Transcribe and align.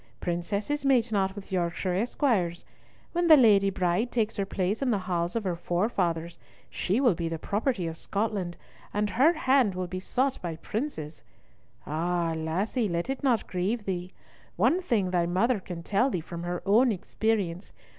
Princesses 0.19 0.83
mate 0.83 1.11
not 1.11 1.35
with 1.35 1.51
Yorkshire 1.51 1.93
esquires. 1.93 2.65
When 3.11 3.27
the 3.27 3.37
Lady 3.37 3.69
Bride 3.69 4.11
takes 4.11 4.35
her 4.37 4.47
place 4.47 4.81
in 4.81 4.89
the 4.89 4.97
halls 5.05 5.35
of 5.35 5.43
her 5.43 5.55
forefathers, 5.55 6.39
she 6.71 6.99
will 6.99 7.13
be 7.13 7.29
the 7.29 7.37
property 7.37 7.85
of 7.85 7.95
Scotland, 7.95 8.57
and 8.95 9.11
her 9.11 9.31
hand 9.33 9.75
will 9.75 9.85
be 9.85 9.99
sought 9.99 10.41
by 10.41 10.55
princes. 10.55 11.21
Ah, 11.85 12.33
lassie! 12.35 12.89
let 12.89 13.11
it 13.11 13.21
not 13.21 13.45
grieve 13.45 13.85
thee. 13.85 14.11
One 14.55 14.81
thing 14.81 15.11
thy 15.11 15.27
mother 15.27 15.59
can 15.59 15.83
tell 15.83 16.09
thee 16.09 16.19
from 16.19 16.41
her 16.41 16.63
own 16.65 16.91
experience. 16.91 17.71